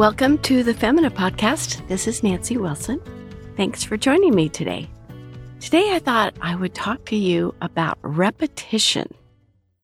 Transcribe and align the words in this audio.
Welcome 0.00 0.38
to 0.38 0.62
the 0.62 0.72
Femina 0.72 1.10
Podcast. 1.10 1.86
This 1.86 2.06
is 2.06 2.22
Nancy 2.22 2.56
Wilson. 2.56 3.02
Thanks 3.54 3.84
for 3.84 3.98
joining 3.98 4.34
me 4.34 4.48
today. 4.48 4.88
Today, 5.60 5.94
I 5.94 5.98
thought 5.98 6.32
I 6.40 6.54
would 6.54 6.74
talk 6.74 7.04
to 7.10 7.16
you 7.16 7.54
about 7.60 7.98
repetition. 8.00 9.12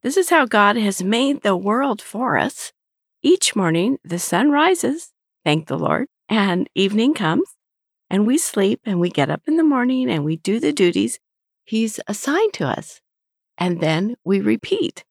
This 0.03 0.17
is 0.17 0.31
how 0.31 0.47
God 0.47 0.77
has 0.77 1.03
made 1.03 1.43
the 1.43 1.55
world 1.55 2.01
for 2.01 2.39
us. 2.39 2.73
Each 3.21 3.55
morning, 3.55 3.99
the 4.05 4.19
sun 4.19 4.51
rises, 4.51 5.13
thank 5.45 5.67
the 5.67 5.79
Lord, 5.79 6.09
and 6.31 6.67
evening 6.75 7.13
comes, 7.13 7.55
and 8.09 8.27
we 8.27 8.39
sleep 8.39 8.81
and 8.87 8.99
we 8.99 9.11
get 9.11 9.29
up 9.29 9.43
in 9.47 9.59
the 9.59 9.63
morning 9.63 10.09
and 10.09 10.25
we 10.25 10.37
do 10.37 10.59
the 10.59 10.73
duties 10.73 11.19
He's 11.67 12.01
assigned 12.07 12.55
to 12.55 12.67
us. 12.67 13.03
And 13.59 13.81
then 13.81 14.17
we 14.25 14.41
repeat. 14.41 15.05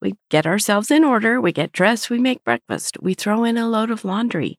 We 0.00 0.14
get 0.30 0.46
ourselves 0.46 0.90
in 0.90 1.04
order, 1.04 1.40
we 1.40 1.52
get 1.52 1.72
dressed, 1.72 2.08
we 2.08 2.18
make 2.18 2.42
breakfast, 2.42 2.96
we 3.02 3.14
throw 3.14 3.44
in 3.44 3.58
a 3.58 3.68
load 3.68 3.90
of 3.90 4.04
laundry. 4.04 4.58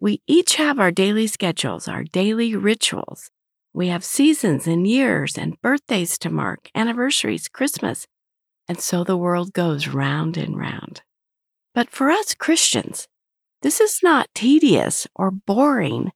We 0.00 0.22
each 0.26 0.56
have 0.56 0.80
our 0.80 0.90
daily 0.90 1.26
schedules, 1.26 1.86
our 1.86 2.04
daily 2.04 2.56
rituals. 2.56 3.30
We 3.74 3.88
have 3.88 4.04
seasons 4.04 4.66
and 4.66 4.86
years 4.86 5.36
and 5.36 5.60
birthdays 5.60 6.18
to 6.18 6.30
mark, 6.30 6.70
anniversaries, 6.74 7.48
Christmas. 7.48 8.06
And 8.66 8.80
so 8.80 9.04
the 9.04 9.16
world 9.16 9.52
goes 9.52 9.88
round 9.88 10.36
and 10.36 10.56
round. 10.56 11.02
But 11.74 11.90
for 11.90 12.10
us 12.10 12.34
Christians, 12.34 13.08
this 13.62 13.80
is 13.80 14.00
not 14.02 14.28
tedious 14.34 15.06
or 15.14 15.30
boring, 15.30 16.12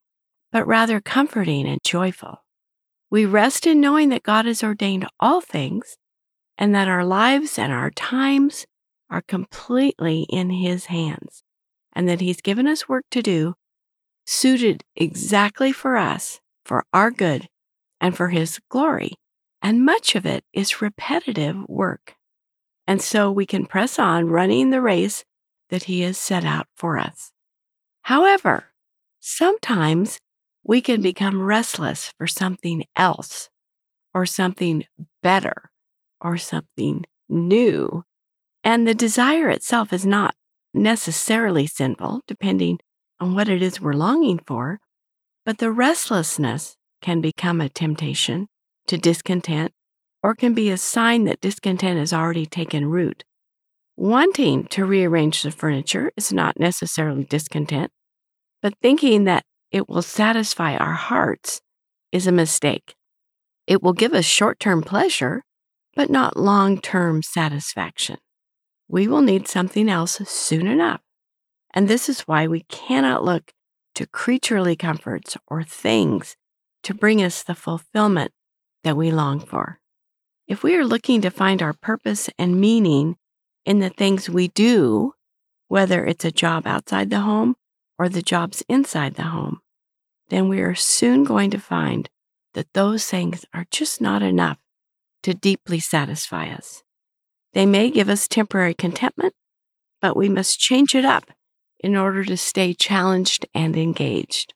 but 0.51 0.67
rather 0.67 1.01
comforting 1.01 1.67
and 1.67 1.81
joyful. 1.85 2.45
We 3.11 3.25
rest 3.25 3.67
in 3.67 3.81
knowing 3.81 4.09
that 4.09 4.23
God 4.23 4.47
has 4.47 4.65
ordained 4.65 5.07
all 5.21 5.41
things 5.41 5.97
and 6.59 6.75
that 6.75 6.89
our 6.89 7.05
lives 7.05 7.59
and 7.59 7.73
our 7.73 7.91
times 7.91 8.67
are 9.11 9.23
completely 9.23 10.27
in 10.31 10.51
His 10.51 10.87
hands, 10.87 11.43
and 11.93 12.09
that 12.09 12.21
He's 12.21 12.41
given 12.41 12.67
us 12.67 12.89
work 12.89 13.05
to 13.11 13.23
do 13.23 13.55
suited 14.27 14.83
exactly 14.97 15.73
for 15.73 15.97
us, 15.97 16.41
for 16.65 16.85
our 16.93 17.11
good, 17.11 17.49
and 18.01 18.17
for 18.17 18.29
His 18.29 18.59
glory. 18.69 19.13
And 19.63 19.85
much 19.85 20.15
of 20.15 20.27
it 20.27 20.45
is 20.53 20.83
repetitive 20.83 21.57
work. 21.69 22.17
And 22.87 23.01
so 23.01 23.31
we 23.31 23.47
can 23.47 23.67
press 23.67 23.99
on 23.99 24.29
running 24.29 24.71
the 24.71 24.81
race 24.81 25.25
that 25.71 25.85
He 25.85 26.03
has 26.03 26.19
set 26.19 26.45
out 26.45 26.67
for 26.77 26.99
us. 26.99 27.33
However, 28.03 28.67
sometimes 29.21 30.19
we 30.63 30.81
can 30.81 31.01
become 31.01 31.43
restless 31.43 32.13
for 32.19 32.27
something 32.27 32.85
else 32.97 33.49
or 34.15 34.27
something 34.27 34.85
better 35.23 35.71
or 36.21 36.37
something 36.37 37.05
new. 37.29 38.05
And 38.65 38.87
the 38.87 38.95
desire 38.95 39.49
itself 39.49 39.93
is 39.93 40.07
not 40.07 40.35
necessarily 40.75 41.67
sinful, 41.67 42.23
depending 42.27 42.79
on 43.21 43.35
what 43.35 43.49
it 43.49 43.63
is 43.63 43.81
we're 43.81 43.93
longing 43.93 44.41
for, 44.47 44.81
but 45.45 45.59
the 45.59 45.71
restlessness 45.71 46.77
can 47.01 47.21
become 47.21 47.61
a 47.61 47.69
temptation 47.69 48.49
to 48.87 48.99
discontent 48.99 49.73
or 50.23 50.35
can 50.35 50.55
be 50.55 50.71
a 50.71 50.77
sign 50.77 51.25
that 51.25 51.41
discontent 51.41 51.99
has 51.99 52.13
already 52.13 52.47
taken 52.47 52.87
root. 52.87 53.25
Wanting 53.97 54.67
to 54.67 54.85
rearrange 54.85 55.43
the 55.43 55.51
furniture 55.51 56.11
is 56.17 56.33
not 56.33 56.59
necessarily 56.59 57.25
discontent, 57.25 57.91
but 58.61 58.75
thinking 58.83 59.25
that 59.25 59.45
it 59.71 59.89
will 59.89 60.03
satisfy 60.03 60.77
our 60.77 60.93
hearts 60.93 61.61
is 62.13 62.27
a 62.27 62.33
mistake. 62.33 62.95
It 63.67 63.83
will 63.83 63.93
give 63.93 64.13
us 64.13 64.25
short 64.25 64.61
term 64.61 64.83
pleasure, 64.83 65.43
but 65.97 66.11
not 66.11 66.37
long 66.37 66.79
term 66.79 67.23
satisfaction. 67.23 68.19
We 68.87 69.09
will 69.09 69.23
need 69.23 69.49
something 69.49 69.89
else 69.89 70.21
soon 70.29 70.69
enough. 70.69 71.01
And 71.75 71.89
this 71.89 72.09
is 72.09 72.21
why 72.21 72.47
we 72.47 72.61
cannot 72.69 73.25
look 73.25 73.53
to 73.97 74.07
creaturely 74.07 74.77
comforts 74.77 75.37
or 75.49 75.65
things 75.65 76.37
to 76.85 76.95
bring 76.95 77.23
us 77.23 77.43
the 77.43 77.55
fulfillment 77.55 78.31
that 78.85 78.97
we 78.97 79.11
long 79.11 79.41
for. 79.41 79.81
If 80.47 80.63
we 80.63 80.77
are 80.77 80.85
looking 80.85 81.23
to 81.23 81.31
find 81.31 81.61
our 81.61 81.73
purpose 81.73 82.31
and 82.39 82.61
meaning 82.61 83.17
in 83.65 83.81
the 83.81 83.91
things 83.91 84.31
we 84.31 84.49
do, 84.49 85.15
whether 85.67 86.05
it's 86.05 86.25
a 86.25 86.31
job 86.31 86.67
outside 86.67 87.11
the 87.11 87.21
home 87.21 87.57
or 87.99 88.09
the 88.09 88.23
jobs 88.23 88.63
inside 88.69 89.15
the 89.15 89.25
home, 89.25 89.61
then 90.29 90.49
we 90.49 90.61
are 90.61 90.75
soon 90.75 91.25
going 91.25 91.51
to 91.51 91.59
find 91.59 92.09
that 92.55 92.73
those 92.75 93.07
things 93.07 93.45
are 93.53 93.67
just 93.71 94.01
not 94.01 94.23
enough 94.23 94.59
to 95.27 95.35
deeply 95.35 95.81
satisfy 95.81 96.47
us. 96.47 96.85
They 97.53 97.67
may 97.67 97.91
give 97.91 98.09
us 98.09 98.29
temporary 98.29 98.75
contentment, 98.75 99.35
but 100.01 100.17
we 100.17 100.29
must 100.29 100.61
change 100.61 100.95
it 100.95 101.05
up 101.05 101.33
in 101.81 101.97
order 101.97 102.25
to 102.25 102.37
stay 102.37 102.73
challenged 102.73 103.45
and 103.53 103.77
engaged. 103.77 104.55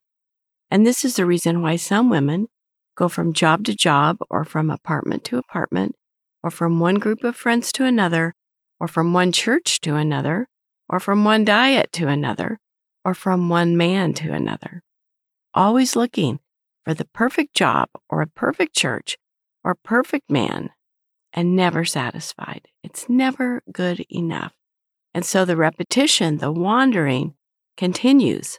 And 0.70 0.86
this 0.86 1.04
is 1.04 1.16
the 1.16 1.26
reason 1.26 1.60
why 1.60 1.74
some 1.74 2.08
women 2.08 2.46
go 2.94 3.08
from 3.08 3.32
job 3.32 3.64
to 3.64 3.74
job, 3.74 4.18
or 4.30 4.44
from 4.44 4.70
apartment 4.70 5.24
to 5.24 5.38
apartment, 5.38 5.96
or 6.40 6.52
from 6.52 6.78
one 6.78 7.00
group 7.00 7.24
of 7.24 7.34
friends 7.34 7.72
to 7.72 7.84
another, 7.84 8.36
or 8.78 8.86
from 8.86 9.12
one 9.12 9.32
church 9.32 9.80
to 9.80 9.96
another, 9.96 10.46
or 10.88 11.00
from 11.00 11.24
one 11.24 11.44
diet 11.44 11.90
to 11.94 12.06
another, 12.06 12.60
or 13.04 13.12
from 13.12 13.48
one 13.48 13.76
man 13.76 14.14
to 14.14 14.32
another. 14.32 14.84
Always 15.52 15.96
looking 15.96 16.38
for 16.84 16.94
the 16.94 17.06
perfect 17.06 17.56
job, 17.56 17.88
or 18.08 18.22
a 18.22 18.28
perfect 18.28 18.76
church, 18.76 19.16
or 19.64 19.74
perfect 19.74 20.30
man 20.30 20.70
and 21.32 21.54
never 21.54 21.84
satisfied. 21.84 22.68
It's 22.82 23.08
never 23.08 23.62
good 23.72 24.04
enough. 24.10 24.52
And 25.14 25.24
so 25.24 25.44
the 25.44 25.56
repetition, 25.56 26.38
the 26.38 26.52
wandering 26.52 27.34
continues. 27.76 28.58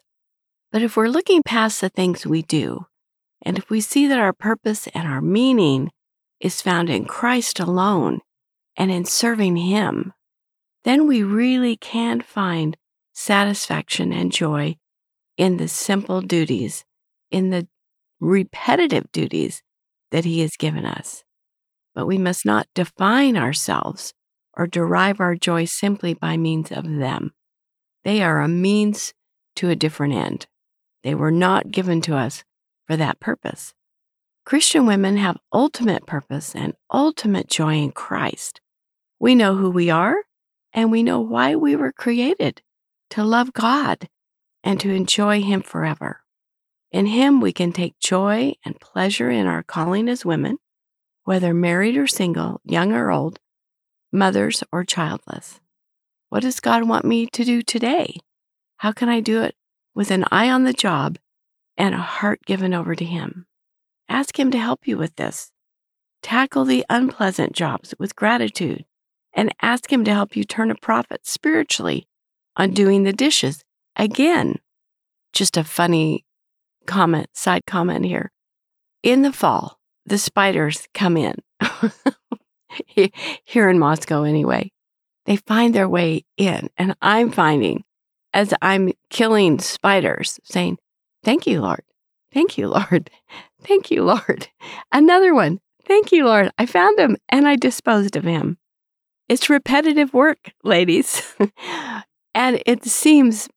But 0.72 0.82
if 0.82 0.96
we're 0.96 1.08
looking 1.08 1.44
past 1.44 1.82
the 1.82 1.90
things 1.90 2.26
we 2.26 2.42
do, 2.42 2.86
and 3.42 3.58
if 3.58 3.70
we 3.70 3.82
see 3.82 4.08
that 4.08 4.20
our 4.20 4.34
purpose 4.34 4.88
and 4.94 5.08
our 5.08 5.22
meaning 5.22 5.92
is 6.40 6.62
found 6.62 6.90
in 6.90 7.06
Christ 7.06 7.60
alone 7.60 8.20
and 8.78 8.92
in 8.92 9.06
serving 9.06 9.58
Him, 9.58 10.14
then 10.84 11.08
we 11.08 11.24
really 11.24 11.76
can 11.76 12.22
find 12.22 12.78
satisfaction 13.14 14.12
and 14.14 14.32
joy 14.32 14.78
in 15.38 15.58
the 15.58 15.68
simple 15.68 16.22
duties, 16.22 16.86
in 17.30 17.50
the 17.50 17.68
repetitive 18.20 19.12
duties 19.12 19.62
that 20.12 20.26
He 20.26 20.42
has 20.42 20.56
given 20.58 20.86
us. 20.86 21.24
But 21.96 22.06
we 22.06 22.18
must 22.18 22.46
not 22.46 22.68
define 22.76 23.36
ourselves 23.38 24.14
or 24.56 24.68
derive 24.68 25.20
our 25.20 25.36
joy 25.36 25.66
simply 25.66 26.14
by 26.14 26.38
means 26.38 26.72
of 26.72 26.84
them. 26.84 27.32
They 28.04 28.22
are 28.22 28.42
a 28.42 28.48
means 28.48 29.14
to 29.58 29.70
a 29.70 29.76
different 29.76 30.14
end. 30.14 30.48
They 31.04 31.16
were 31.16 31.32
not 31.32 31.72
given 31.72 32.02
to 32.02 32.16
us 32.16 32.44
for 32.88 32.96
that 32.98 33.20
purpose. 33.20 33.74
Christian 34.46 34.86
women 34.86 35.18
have 35.18 35.38
ultimate 35.54 36.06
purpose 36.06 36.56
and 36.56 36.74
ultimate 36.92 37.48
joy 37.48 37.76
in 37.76 37.92
Christ. 37.92 38.60
We 39.20 39.36
know 39.36 39.56
who 39.56 39.70
we 39.70 39.90
are 39.90 40.18
and 40.74 40.92
we 40.92 41.04
know 41.04 41.20
why 41.20 41.56
we 41.56 41.76
were 41.76 41.92
created 41.92 42.62
to 43.12 43.24
love 43.24 43.54
God 43.54 44.10
and 44.64 44.80
to 44.80 44.90
enjoy 44.90 45.42
Him 45.42 45.62
forever. 45.62 46.21
In 46.92 47.06
Him, 47.06 47.40
we 47.40 47.54
can 47.54 47.72
take 47.72 48.00
joy 48.00 48.54
and 48.66 48.80
pleasure 48.80 49.30
in 49.30 49.48
our 49.48 49.64
calling 49.64 50.10
as 50.10 50.26
women, 50.26 50.58
whether 51.24 51.54
married 51.54 51.96
or 51.96 52.08
single, 52.08 52.60
young 52.66 52.92
or 52.92 53.12
old, 53.12 53.40
mothers 54.12 54.64
or 54.72 54.84
childless. 54.84 55.62
What 56.30 56.42
does 56.42 56.60
God 56.60 56.88
want 56.88 57.06
me 57.06 57.28
to 57.28 57.46
do 57.46 57.62
today? 57.62 58.18
How 58.78 58.92
can 58.92 59.08
I 59.08 59.22
do 59.22 59.42
it 59.42 59.56
with 59.96 60.12
an 60.12 60.26
eye 60.32 60.50
on 60.50 60.64
the 60.64 60.74
job 60.74 61.18
and 61.78 61.96
a 61.96 62.00
heart 62.00 62.42
given 62.46 62.74
over 62.74 62.94
to 62.96 63.06
Him? 63.06 63.46
Ask 64.10 64.38
Him 64.38 64.52
to 64.52 64.60
help 64.60 64.86
you 64.86 64.98
with 64.98 65.16
this. 65.16 65.52
Tackle 66.22 66.66
the 66.66 66.86
unpleasant 66.90 67.54
jobs 67.54 67.94
with 67.98 68.16
gratitude 68.16 68.86
and 69.34 69.56
ask 69.62 69.92
Him 69.92 70.04
to 70.04 70.14
help 70.14 70.36
you 70.36 70.44
turn 70.44 70.72
a 70.72 70.76
profit 70.76 71.26
spiritually 71.26 72.08
on 72.58 72.72
doing 72.72 73.04
the 73.04 73.14
dishes. 73.14 73.64
Again, 73.96 74.60
just 75.32 75.56
a 75.56 75.64
funny 75.64 76.26
comment, 76.86 77.28
side 77.34 77.64
comment 77.66 78.06
here. 78.06 78.32
In 79.04 79.22
the 79.22 79.34
fall, 79.34 79.80
the 80.06 80.18
spiders 80.18 80.88
come 80.94 81.18
in. 81.18 81.36
here 83.44 83.70
in 83.70 83.80
Moscow, 83.80 84.24
anyway. 84.24 84.72
They 85.26 85.36
find 85.36 85.74
their 85.74 85.90
way 85.90 86.26
in. 86.38 86.70
And 86.78 86.96
I'm 87.02 87.32
finding 87.32 87.84
as 88.34 88.54
I'm 88.62 88.92
killing 89.10 89.60
spiders, 89.60 90.40
saying, 90.44 90.78
Thank 91.24 91.46
you, 91.46 91.62
Lord. 91.62 91.84
Thank 92.34 92.58
you, 92.58 92.68
Lord. 92.68 93.10
Thank 93.62 93.92
you, 93.92 94.04
Lord. 94.04 94.48
Another 94.92 95.34
one. 95.34 95.60
Thank 95.86 96.12
you, 96.12 96.26
Lord. 96.26 96.52
I 96.58 96.66
found 96.66 97.00
him 97.00 97.18
and 97.30 97.48
I 97.48 97.56
disposed 97.56 98.16
of 98.16 98.24
him. 98.24 98.58
It's 99.28 99.50
repetitive 99.50 100.14
work, 100.14 100.52
ladies. 100.64 101.22
and 102.36 102.62
it 102.66 102.86
seems 102.86 103.50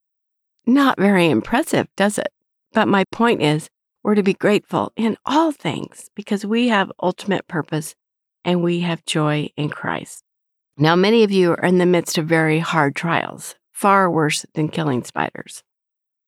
not 0.66 0.98
very 0.98 1.30
impressive, 1.30 1.88
does 1.96 2.18
it? 2.18 2.28
But 2.74 2.88
my 2.88 3.04
point 3.12 3.40
is, 3.40 3.68
we're 4.02 4.16
to 4.16 4.22
be 4.22 4.34
grateful 4.34 4.92
in 4.96 5.16
all 5.24 5.52
things 5.52 6.10
because 6.14 6.44
we 6.44 6.68
have 6.68 6.92
ultimate 7.00 7.46
purpose 7.48 7.94
and 8.44 8.62
we 8.62 8.80
have 8.80 9.06
joy 9.06 9.48
in 9.56 9.70
Christ. 9.70 10.24
Now, 10.76 10.96
many 10.96 11.22
of 11.22 11.30
you 11.30 11.52
are 11.52 11.64
in 11.64 11.78
the 11.78 11.86
midst 11.86 12.18
of 12.18 12.26
very 12.26 12.58
hard 12.58 12.96
trials, 12.96 13.54
far 13.72 14.10
worse 14.10 14.44
than 14.54 14.68
killing 14.68 15.04
spiders. 15.04 15.62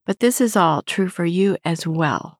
But 0.06 0.20
this 0.20 0.40
is 0.40 0.56
all 0.56 0.82
true 0.82 1.08
for 1.08 1.24
you 1.24 1.56
as 1.64 1.84
well. 1.84 2.38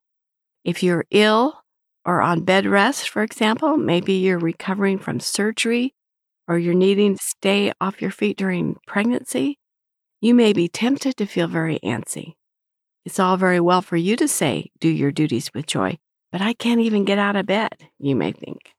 If 0.64 0.84
you're 0.84 1.04
ill 1.10 1.64
or 2.04 2.22
on 2.22 2.44
bed 2.44 2.64
rest, 2.64 3.08
for 3.08 3.24
example, 3.24 3.76
maybe 3.76 4.12
you're 4.12 4.38
recovering 4.38 4.98
from 4.98 5.18
surgery 5.18 5.94
or 6.46 6.58
you're 6.58 6.74
needing 6.74 7.16
to 7.16 7.22
stay 7.22 7.72
off 7.80 8.00
your 8.00 8.12
feet 8.12 8.38
during 8.38 8.76
pregnancy, 8.86 9.58
you 10.20 10.32
may 10.32 10.52
be 10.52 10.68
tempted 10.68 11.16
to 11.16 11.26
feel 11.26 11.48
very 11.48 11.80
antsy. 11.82 12.34
It's 13.06 13.20
all 13.20 13.36
very 13.36 13.60
well 13.60 13.82
for 13.82 13.96
you 13.96 14.16
to 14.16 14.26
say, 14.26 14.72
do 14.80 14.88
your 14.88 15.12
duties 15.12 15.54
with 15.54 15.66
joy, 15.66 15.96
but 16.32 16.40
I 16.40 16.54
can't 16.54 16.80
even 16.80 17.04
get 17.04 17.20
out 17.20 17.36
of 17.36 17.46
bed, 17.46 17.88
you 18.00 18.16
may 18.16 18.32
think. 18.32 18.72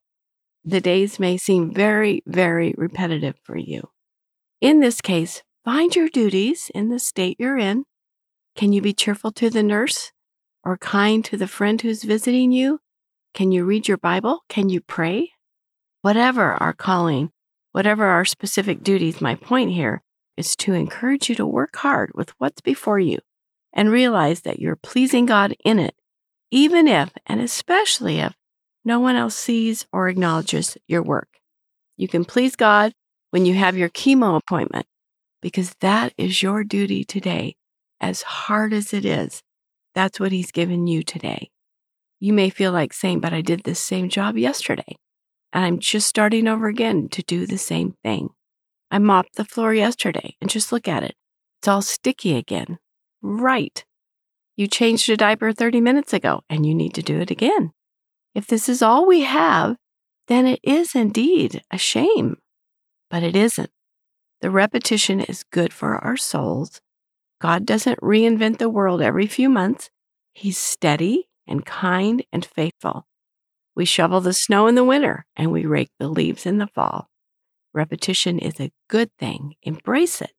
The 0.66 0.82
days 0.82 1.18
may 1.18 1.38
seem 1.38 1.74
very, 1.74 2.24
very 2.26 2.76
repetitive 2.78 3.36
for 3.42 3.58
you. 3.58 3.88
In 4.60 4.82
this 4.82 5.00
case, 5.00 5.44
find 5.64 5.96
your 5.96 6.10
duties 6.10 6.70
in 6.76 6.90
the 6.90 7.00
state 7.00 7.38
you're 7.40 7.58
in. 7.58 7.86
Can 8.58 8.74
you 8.74 8.82
be 8.82 8.92
cheerful 8.92 9.32
to 9.32 9.50
the 9.50 9.64
nurse 9.64 10.12
or 10.62 10.78
kind 10.78 11.24
to 11.24 11.38
the 11.38 11.48
friend 11.48 11.82
who's 11.82 12.04
visiting 12.04 12.52
you? 12.52 12.82
Can 13.34 13.54
you 13.54 13.64
read 13.64 13.88
your 13.88 13.96
Bible? 13.96 14.42
Can 14.50 14.68
you 14.68 14.82
pray? 14.82 15.32
Whatever 16.02 16.56
our 16.56 16.74
calling, 16.74 17.32
whatever 17.72 18.04
our 18.08 18.26
specific 18.26 18.84
duties, 18.84 19.22
my 19.22 19.36
point 19.36 19.72
here 19.72 20.04
is 20.36 20.58
to 20.58 20.74
encourage 20.74 21.30
you 21.30 21.36
to 21.36 21.46
work 21.46 21.78
hard 21.78 22.12
with 22.14 22.34
what's 22.40 22.60
before 22.60 23.00
you 23.00 23.20
and 23.74 23.92
realize 23.92 24.42
that 24.42 24.60
you're 24.60 24.76
pleasing 24.76 25.26
God 25.26 25.56
in 25.64 25.80
it, 25.80 25.96
even 26.52 26.88
if, 26.88 27.12
and 27.26 27.42
especially 27.42 28.20
if, 28.20 28.34
no 28.84 29.00
one 29.00 29.16
else 29.16 29.36
sees 29.36 29.86
or 29.92 30.08
acknowledges 30.08 30.78
your 30.88 31.04
work. 31.04 31.28
You 31.98 32.08
can 32.08 32.24
please 32.24 32.56
God 32.56 32.94
when 33.32 33.46
you 33.46 33.56
have 33.56 33.78
your 33.78 33.90
chemo 33.90 34.38
appointment 34.38 34.86
because 35.42 35.76
that 35.82 36.14
is 36.18 36.42
your 36.42 36.64
duty 36.64 37.04
today, 37.04 37.56
as 38.00 38.22
hard 38.22 38.74
as 38.74 38.94
it 38.94 39.06
is. 39.06 39.44
That's 39.94 40.20
what 40.20 40.32
He's 40.32 40.52
given 40.52 40.88
you 40.88 41.04
today. 41.04 41.50
You 42.20 42.34
may 42.34 42.50
feel 42.50 42.72
like 42.72 42.94
saying, 42.94 43.20
but 43.20 43.34
I 43.34 43.42
did 43.42 43.64
this 43.64 43.80
same 43.80 44.10
job 44.10 44.38
yesterday, 44.38 44.96
and 45.54 45.66
I'm 45.66 45.80
just 45.80 46.08
starting 46.08 46.48
over 46.48 46.68
again 46.68 47.10
to 47.10 47.22
do 47.24 47.46
the 47.46 47.58
same 47.58 47.96
thing. 48.04 48.30
I 48.90 49.00
mopped 49.00 49.36
the 49.36 49.46
floor 49.46 49.74
yesterday 49.74 50.36
and 50.40 50.50
just 50.50 50.72
look 50.72 50.88
at 50.88 51.04
it. 51.04 51.16
It's 51.60 51.68
all 51.68 51.82
sticky 51.82 52.36
again. 52.36 52.78
Right. 53.22 53.84
You 54.56 54.68
changed 54.68 55.10
a 55.10 55.18
diaper 55.18 55.54
30 55.54 55.82
minutes 55.82 56.14
ago 56.14 56.42
and 56.50 56.66
you 56.66 56.74
need 56.74 56.94
to 56.96 57.02
do 57.02 57.20
it 57.20 57.32
again. 57.32 57.72
If 58.34 58.48
this 58.48 58.68
is 58.70 58.82
all 58.82 59.06
we 59.06 59.22
have, 59.22 59.78
then 60.28 60.46
it 60.46 60.60
is 60.64 60.96
indeed 60.96 61.62
a 61.72 61.78
shame. 61.78 62.38
But 63.10 63.24
it 63.24 63.36
isn't. 63.36 63.70
The 64.42 64.52
repetition 64.52 65.22
is 65.22 65.44
good 65.52 65.74
for 65.74 65.96
our 65.96 66.18
souls. 66.18 66.82
God 67.42 67.66
doesn't 67.66 68.02
reinvent 68.02 68.58
the 68.58 68.70
world 68.70 69.02
every 69.02 69.28
few 69.28 69.50
months. 69.50 69.90
He's 70.34 70.58
steady 70.58 71.30
and 71.48 71.66
kind 71.66 72.24
and 72.32 72.46
faithful. 72.46 73.08
We 73.76 73.86
shovel 73.86 74.22
the 74.22 74.34
snow 74.34 74.68
in 74.68 74.76
the 74.76 74.84
winter 74.84 75.26
and 75.36 75.52
we 75.52 75.66
rake 75.66 75.92
the 76.00 76.08
leaves 76.08 76.46
in 76.46 76.58
the 76.58 76.68
fall. 76.68 77.08
Repetition 77.74 78.40
is 78.40 78.60
a 78.60 78.72
good 78.90 79.12
thing. 79.20 79.54
Embrace 79.62 80.22
it. 80.22 80.32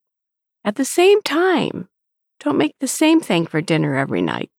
At 0.65 0.75
the 0.75 0.85
same 0.85 1.23
time, 1.23 1.89
don't 2.41 2.59
make 2.59 2.75
the 2.79 2.89
same 2.89 3.21
thing 3.21 3.47
for 3.47 3.61
dinner 3.61 3.97
every 3.97 4.23
night 4.23 4.51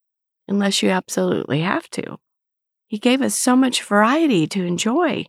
unless 0.48 0.82
you 0.82 0.90
absolutely 0.90 1.62
have 1.62 1.90
to. 1.92 2.18
He 2.88 2.98
gave 2.98 3.22
us 3.22 3.36
so 3.36 3.56
much 3.56 3.84
variety 3.84 4.48
to 4.48 4.66
enjoy. 4.66 5.26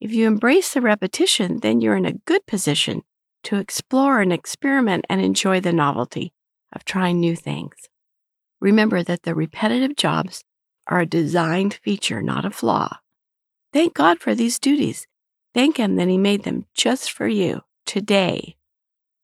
If 0.00 0.12
you 0.12 0.26
embrace 0.26 0.74
the 0.74 0.80
repetition, 0.80 1.60
then 1.60 1.80
you're 1.80 1.96
in 1.96 2.04
a 2.04 2.18
good 2.26 2.46
position 2.46 3.02
to 3.44 3.56
explore 3.56 4.20
and 4.20 4.32
experiment 4.32 5.04
and 5.08 5.20
enjoy 5.20 5.60
the 5.60 5.72
novelty 5.72 6.32
of 6.72 6.84
trying 6.84 7.20
new 7.20 7.36
things. 7.36 7.74
Remember 8.60 9.02
that 9.02 9.22
the 9.22 9.34
repetitive 9.34 9.96
jobs 9.96 10.44
are 10.86 11.00
a 11.00 11.06
designed 11.06 11.74
feature, 11.74 12.20
not 12.20 12.44
a 12.44 12.50
flaw. 12.50 12.98
Thank 13.72 13.94
God 13.94 14.18
for 14.18 14.34
these 14.34 14.58
duties 14.58 15.06
Thank 15.54 15.76
Him 15.76 15.96
that 15.96 16.08
He 16.08 16.18
made 16.18 16.44
them 16.44 16.66
just 16.74 17.10
for 17.10 17.26
you 17.26 17.62
today, 17.86 18.56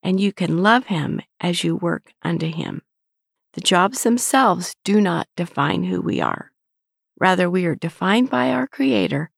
and 0.04 0.20
you 0.20 0.32
can 0.32 0.62
love 0.62 0.86
Him 0.86 1.22
as 1.40 1.64
you 1.64 1.74
work 1.74 2.12
unto 2.22 2.46
Him. 2.46 2.82
The 3.54 3.62
jobs 3.62 4.02
themselves 4.02 4.76
do 4.84 5.00
not 5.00 5.28
define 5.34 5.84
who 5.84 6.02
we 6.02 6.20
are. 6.20 6.52
Rather, 7.18 7.48
we 7.48 7.64
are 7.64 7.74
defined 7.74 8.28
by 8.28 8.50
our 8.50 8.66
Creator. 8.66 9.30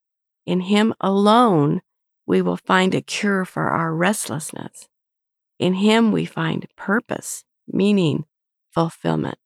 In 0.45 0.61
Him 0.61 0.93
alone, 1.01 1.83
we 2.27 2.43
will 2.43 2.57
find 2.57 2.95
a 2.95 3.01
cure 3.01 3.45
for 3.45 3.69
our 3.69 3.95
restlessness. 3.95 4.89
In 5.59 5.75
Him, 5.75 6.11
we 6.11 6.25
find 6.25 6.67
purpose, 6.77 7.45
meaning, 7.69 8.25
fulfillment. 8.75 9.39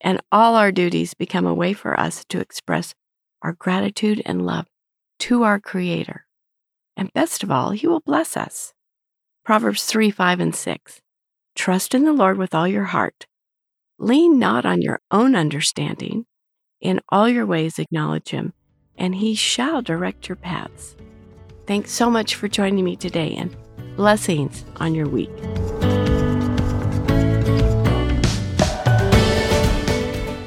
And 0.00 0.22
all 0.32 0.56
our 0.56 0.72
duties 0.72 1.14
become 1.14 1.46
a 1.46 1.54
way 1.54 1.72
for 1.72 1.98
us 1.98 2.24
to 2.26 2.40
express 2.40 2.94
our 3.42 3.52
gratitude 3.52 4.22
and 4.24 4.46
love 4.46 4.66
to 5.20 5.42
our 5.42 5.60
Creator. 5.60 6.26
And 6.96 7.12
best 7.12 7.42
of 7.42 7.50
all, 7.50 7.70
He 7.70 7.86
will 7.86 8.00
bless 8.00 8.36
us. 8.36 8.72
Proverbs 9.46 9.84
3 9.84 10.10
5 10.10 10.40
and 10.40 10.56
6. 10.56 11.00
Trust 11.54 11.94
in 11.94 12.04
the 12.04 12.12
Lord 12.12 12.36
with 12.36 12.52
all 12.52 12.66
your 12.66 12.86
heart. 12.86 13.26
Lean 13.96 14.40
not 14.40 14.66
on 14.66 14.82
your 14.82 14.98
own 15.12 15.36
understanding. 15.36 16.26
In 16.80 17.00
all 17.10 17.28
your 17.28 17.46
ways, 17.46 17.78
acknowledge 17.78 18.30
Him, 18.30 18.54
and 18.98 19.14
He 19.14 19.36
shall 19.36 19.82
direct 19.82 20.28
your 20.28 20.34
paths. 20.34 20.96
Thanks 21.64 21.92
so 21.92 22.10
much 22.10 22.34
for 22.34 22.48
joining 22.48 22.84
me 22.84 22.96
today, 22.96 23.36
and 23.36 23.56
blessings 23.94 24.64
on 24.78 24.96
your 24.96 25.08
week. 25.08 25.30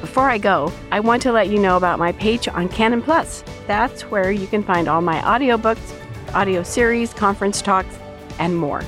Before 0.01 0.29
I 0.29 0.37
go, 0.37 0.73
I 0.91 0.99
want 0.99 1.21
to 1.21 1.31
let 1.31 1.47
you 1.47 1.57
know 1.57 1.77
about 1.77 1.99
my 1.99 2.11
page 2.11 2.49
on 2.49 2.67
Canon 2.67 3.01
Plus. 3.01 3.45
That's 3.65 4.01
where 4.11 4.29
you 4.29 4.47
can 4.47 4.61
find 4.61 4.89
all 4.89 5.01
my 5.01 5.21
audiobooks 5.21 5.95
audio 6.33 6.61
series, 6.61 7.11
conference 7.13 7.59
talks, 7.61 7.97
and 8.39 8.57
more. 8.57 8.81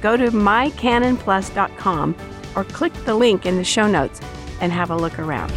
Go 0.00 0.16
to 0.16 0.30
mycanonplus.com 0.30 2.16
or 2.56 2.64
click 2.64 2.92
the 3.04 3.14
link 3.14 3.46
in 3.46 3.56
the 3.56 3.64
show 3.64 3.86
notes 3.86 4.20
and 4.60 4.72
have 4.72 4.90
a 4.90 4.96
look 4.96 5.18
around. 5.18 5.52